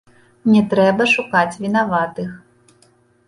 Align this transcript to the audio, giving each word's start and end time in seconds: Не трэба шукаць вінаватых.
Не 0.53 0.61
трэба 0.71 1.03
шукаць 1.15 1.59
вінаватых. 1.65 2.29